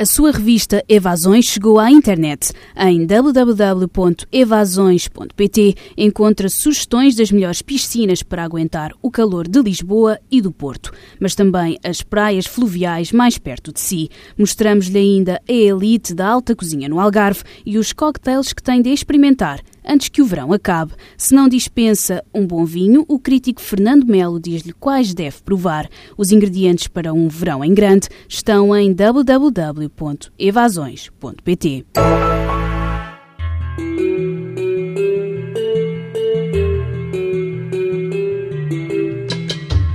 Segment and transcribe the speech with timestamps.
[0.00, 2.52] A sua revista Evasões chegou à internet.
[2.76, 10.52] Em www.evasões.pt encontra sugestões das melhores piscinas para aguentar o calor de Lisboa e do
[10.52, 14.08] Porto, mas também as praias fluviais mais perto de si.
[14.38, 18.90] Mostramos-lhe ainda a elite da alta cozinha no Algarve e os cocktails que tem de
[18.90, 20.92] experimentar antes que o verão acabe.
[21.16, 25.88] Se não dispensa um bom vinho, o crítico Fernando Melo diz-lhe quais deve provar.
[26.16, 31.86] Os ingredientes para um verão em grande estão em www.evasões.pt.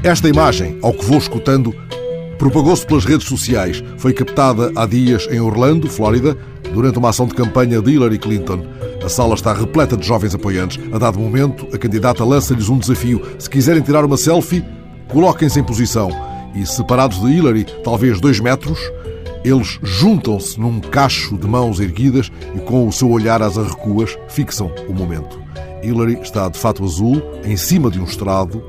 [0.03, 1.73] Esta imagem, ao que vou escutando,
[2.37, 3.81] propagou-se pelas redes sociais.
[3.97, 6.37] Foi captada há dias em Orlando, Flórida,
[6.73, 8.65] durante uma ação de campanha de Hillary Clinton.
[9.03, 10.79] A sala está repleta de jovens apoiantes.
[10.93, 13.21] A dado momento, a candidata lança-lhes um desafio.
[13.37, 14.63] Se quiserem tirar uma selfie,
[15.09, 16.09] coloquem-se em posição.
[16.55, 18.79] E separados de Hillary, talvez dois metros,
[19.43, 24.71] eles juntam-se num cacho de mãos erguidas e, com o seu olhar às arrecuas, fixam
[24.87, 25.37] o momento.
[25.83, 28.63] Hillary está de fato azul, em cima de um estrado,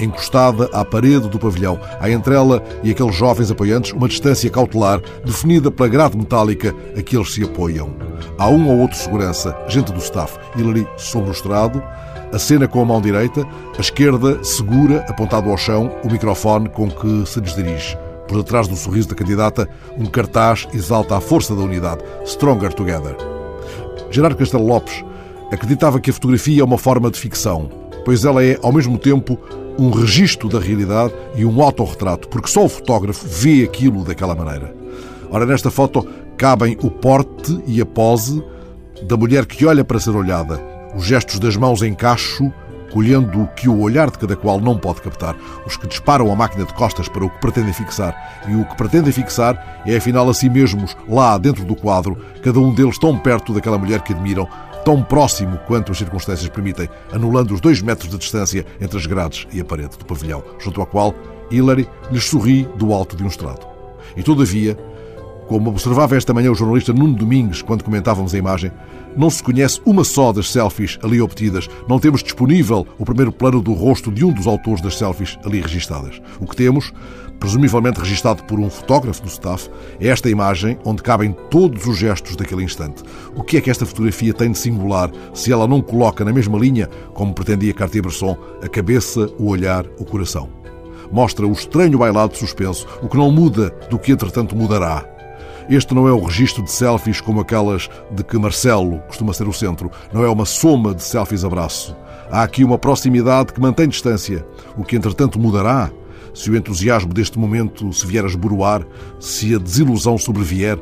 [0.00, 1.78] encostada à parede do pavilhão.
[2.00, 7.02] Há entre ela e aqueles jovens apoiantes uma distância cautelar definida pela grade metálica a
[7.02, 7.94] que eles se apoiam.
[8.38, 10.38] Há um ou outro segurança, gente do staff.
[10.56, 11.82] Hillary sobre o estrado,
[12.32, 16.90] a cena com a mão direita, a esquerda segura, apontado ao chão, o microfone com
[16.90, 17.96] que se lhes dirige.
[18.28, 22.02] Por detrás do sorriso da candidata, um cartaz exalta a força da unidade.
[22.24, 23.16] Stronger Together.
[24.10, 25.04] Gerardo Castelo Lopes
[25.52, 27.70] acreditava que a fotografia é uma forma de ficção,
[28.06, 29.36] pois ela é, ao mesmo tempo,
[29.76, 34.72] um registro da realidade e um autorretrato, porque só o fotógrafo vê aquilo daquela maneira.
[35.28, 38.40] Ora, nesta foto cabem o porte e a pose
[39.02, 40.62] da mulher que olha para ser olhada,
[40.94, 42.52] os gestos das mãos em cacho,
[42.92, 46.36] colhendo o que o olhar de cada qual não pode captar, os que disparam a
[46.36, 48.40] máquina de costas para o que pretendem fixar.
[48.48, 52.60] E o que pretendem fixar é afinal a si mesmos, lá dentro do quadro, cada
[52.60, 54.48] um deles tão perto daquela mulher que admiram,
[54.86, 59.44] tão próximo quanto as circunstâncias permitem, anulando os dois metros de distância entre as grades
[59.52, 61.12] e a parede do pavilhão, junto ao qual
[61.50, 63.66] Hillary lhes sorri do alto de um estrado.
[64.16, 64.78] E todavia,
[65.46, 68.72] como observava esta manhã o jornalista Nuno Domingues quando comentávamos a imagem,
[69.16, 71.68] não se conhece uma só das selfies ali obtidas.
[71.88, 75.60] Não temos disponível o primeiro plano do rosto de um dos autores das selfies ali
[75.60, 76.20] registadas.
[76.38, 76.92] O que temos,
[77.38, 79.70] presumivelmente registado por um fotógrafo do staff,
[80.00, 83.02] é esta imagem onde cabem todos os gestos daquele instante.
[83.34, 86.58] O que é que esta fotografia tem de singular se ela não coloca na mesma
[86.58, 90.50] linha, como pretendia Cartier-Bresson, a cabeça, o olhar, o coração?
[91.10, 95.15] Mostra o estranho bailado suspenso, o que não muda do que entretanto mudará
[95.68, 99.52] este não é o registro de selfies como aquelas de que Marcelo costuma ser o
[99.52, 99.90] centro.
[100.12, 101.96] Não é uma soma de selfies abraço.
[102.30, 104.46] Há aqui uma proximidade que mantém distância,
[104.76, 105.90] o que entretanto mudará
[106.32, 108.86] se o entusiasmo deste momento se vier a esboroar,
[109.18, 110.78] se a desilusão sobrevier,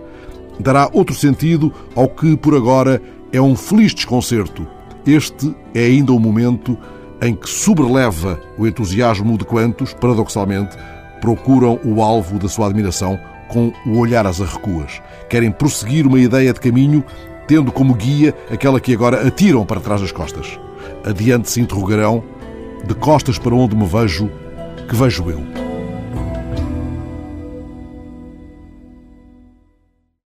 [0.59, 3.01] dará outro sentido ao que por agora
[3.33, 4.67] é um feliz desconcerto.
[5.07, 6.77] Este é ainda o momento
[7.23, 10.77] em que sobreleva o entusiasmo de quantos, paradoxalmente,
[11.21, 13.19] procuram o alvo da sua admiração
[13.49, 15.01] com o olhar às arrecuas.
[15.29, 17.05] Querem prosseguir uma ideia de caminho,
[17.47, 20.59] tendo como guia aquela que agora atiram para trás das costas.
[21.05, 22.23] Adiante se interrogarão:
[22.87, 24.31] de costas para onde me vejo,
[24.89, 25.64] que vejo eu?